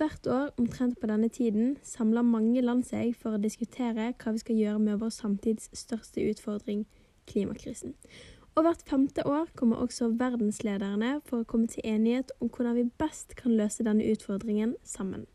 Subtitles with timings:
[0.00, 4.40] Hvert år omtrent på denne tiden samler mange land seg for å diskutere hva vi
[4.40, 6.86] skal gjøre med vår samtids største utfordring,
[7.28, 7.92] klimakrisen.
[8.56, 12.86] Og hvert femte år kommer også verdenslederne for å komme til enighet om hvordan vi
[13.02, 15.28] best kan løse denne utfordringen sammen.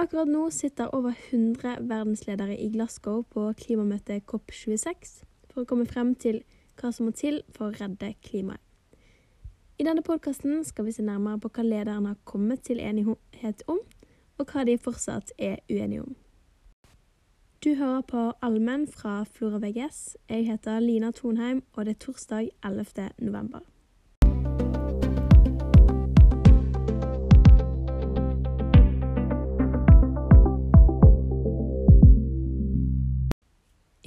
[0.00, 5.18] Akkurat nå sitter over 100 verdensledere i Glasgow på klimamøtet COP26
[5.52, 6.40] for å komme frem til
[6.80, 8.64] hva som må til for å redde klimaet.
[9.82, 13.80] I denne podkasten skal vi se nærmere på hva lederne har kommet til enighet om,
[14.38, 16.12] og hva de fortsatt er uenige om.
[17.64, 20.14] Du hører på Allmenn fra Flora VGS.
[20.30, 23.08] Jeg heter Lina Tonheim, og det er torsdag 11.
[23.26, 23.66] november.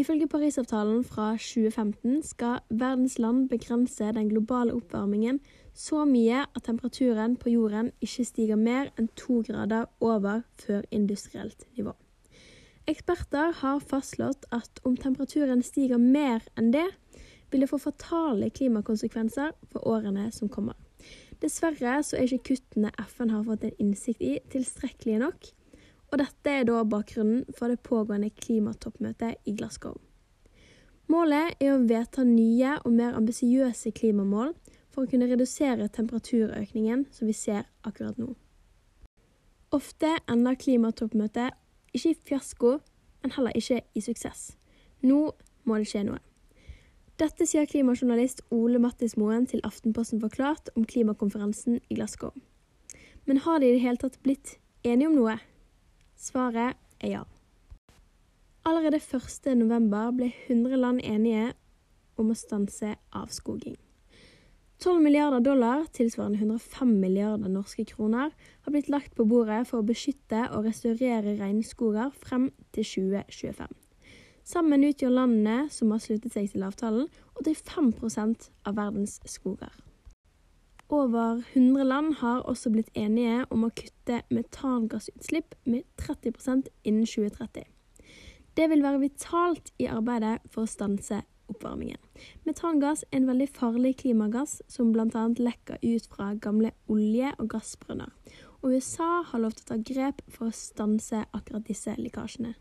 [0.06, 5.40] Ifølge Parisavtalen fra 2015 skal verdens land begrense den globale oppvarmingen
[5.74, 11.66] så mye at temperaturen på jorden ikke stiger mer enn to grader over før industrielt
[11.74, 11.96] nivå.
[12.86, 16.86] Eksperter har fastslått at om temperaturen stiger mer enn det,
[17.50, 20.78] vil det få fatale klimakonsekvenser for årene som kommer.
[21.42, 25.50] Dessverre så er ikke kuttene FN har fått en innsikt i, tilstrekkelige nok,
[26.16, 29.98] og dette er da bakgrunnen for det pågående klimatoppmøtet i Glasgow.
[31.12, 34.54] Målet er å vedta nye og mer ambisiøse klimamål
[34.96, 38.30] for å kunne redusere temperaturøkningen som vi ser akkurat nå.
[39.76, 41.58] Ofte ender klimatoppmøtet
[41.92, 42.78] ikke i fiasko,
[43.20, 44.54] men heller ikke i suksess.
[45.04, 45.34] Nå
[45.68, 46.22] må det skje noe.
[47.20, 52.32] Dette sier klimajournalist Ole Mattis Moen til Aftenposten forklart om klimakonferansen i Glasgow.
[53.28, 54.56] Men har de i det hele tatt blitt
[54.88, 55.36] enige om noe?
[56.26, 57.24] Svaret er ja.
[58.66, 61.52] Allerede 1.11 ble 100 land enige
[62.18, 63.76] om å stanse avskoging.
[64.82, 68.34] 12 milliarder dollar, tilsvarende 105 milliarder norske kroner,
[68.66, 73.78] har blitt lagt på bordet for å beskytte og restaurere regnskoger frem til 2025.
[74.46, 77.06] Sammen utgjør landene som har sluttet seg til avtalen,
[77.38, 79.85] 85% av verdens skoger.
[80.90, 87.66] Over 100 land har også blitt enige om å kutte metangassutslipp med 30% innen 2030.
[88.56, 91.98] Det vil være vitalt i arbeidet for å stanse oppvarmingen.
[92.46, 95.26] Metangass er en veldig farlig klimagass som bl.a.
[95.34, 98.14] lekker ut fra gamle olje- og gassbrønner,
[98.62, 102.54] og USA har lovt å ta grep for å stanse akkurat disse lekkasjene.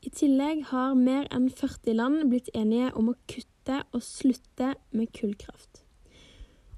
[0.00, 5.12] I tillegg har mer enn 40 land blitt enige om å kutte og slutte med
[5.12, 5.85] kullkraft.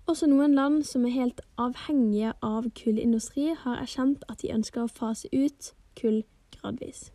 [0.08, 4.88] Også noen land som er helt avhengige av kullindustri, har erkjent at de ønsker å
[4.88, 6.22] fase ut kull
[6.54, 7.10] gradvis.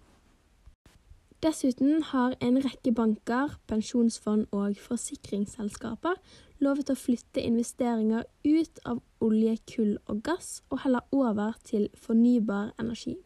[1.41, 6.21] Dessuten har en rekke banker, pensjonsfond og forsikringsselskaper
[6.61, 12.75] lovet å flytte investeringer ut av olje, kull og gass, og heller over til fornybar
[12.79, 13.17] energi.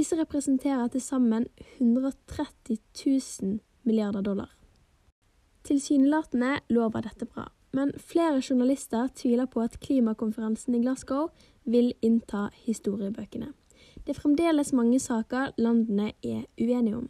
[0.00, 4.50] Disse representerer til sammen 130 000 milliarder dollar.
[5.68, 11.28] Tilsynelatende lover dette bra men flere journalister tviler på at klimakonferansen i Glasgow
[11.64, 13.52] vil innta historiebøkene.
[14.04, 17.08] Det er fremdeles mange saker landene er uenige om.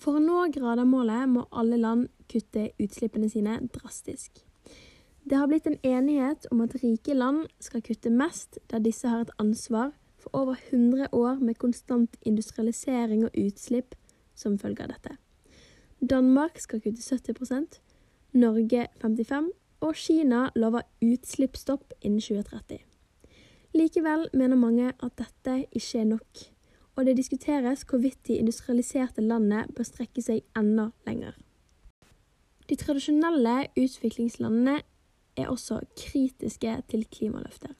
[0.00, 4.40] For å nå gradermålet må alle land kutte utslippene sine drastisk.
[5.28, 9.26] Det har blitt en enighet om at rike land skal kutte mest der disse har
[9.26, 13.94] et ansvar for over 100 år med konstant industrialisering og utslipp
[14.34, 15.16] som følge av dette.
[16.00, 17.80] Danmark skal kutte 70
[18.32, 22.78] Norge 55, og Kina lover utslippsstopp innen 2030.
[23.74, 26.42] Likevel mener mange at dette ikke er nok,
[26.96, 31.38] og det diskuteres hvorvidt de industrialiserte landene bør strekke seg enda lenger.
[32.70, 34.80] De tradisjonelle utviklingslandene
[35.36, 37.72] er også kritiske til klimaløfter.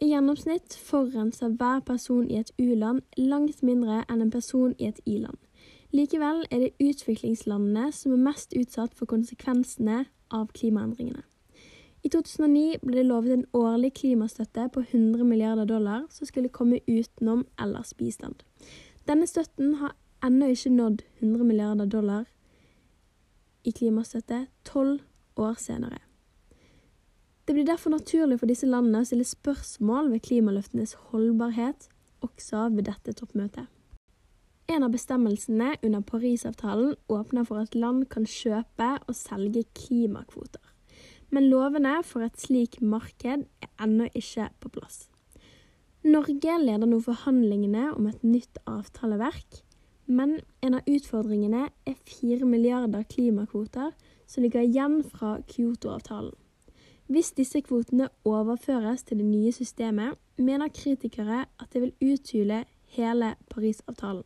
[0.00, 5.00] I gjennomsnitt forurenser hver person i et u-land langt mindre enn en person i et
[5.04, 5.36] i-land.
[5.92, 11.22] Likevel er det utviklingslandene som er mest utsatt for konsekvensene av klimaendringene.
[12.04, 16.82] I 2009 ble det lovet en årlig klimastøtte på 100 milliarder dollar som skulle komme
[16.86, 18.44] utenom ellers bistand.
[19.08, 22.28] Denne støtten har ennå ikke nådd 100 milliarder dollar
[23.64, 25.00] i klimastøtte tolv
[25.36, 25.98] år senere.
[27.48, 31.88] Det blir derfor naturlig for disse landene å stille spørsmål ved klimaløftenes holdbarhet
[32.20, 33.64] også ved dette toppmøtet.
[34.78, 40.62] En av bestemmelsene under Parisavtalen åpner for at land kan kjøpe og selge klimakvoter.
[41.34, 45.08] Men lovene for et slikt marked er ennå ikke på plass.
[46.06, 49.64] Norge leder nå forhandlingene om et nytt avtaleverk,
[50.06, 53.90] men en av utfordringene er fire milliarder klimakvoter
[54.30, 56.38] som ligger igjen fra Kyoto-avtalen.
[57.10, 62.62] Hvis disse kvotene overføres til det nye systemet, mener kritikere at det vil uthule
[62.94, 64.22] hele Parisavtalen.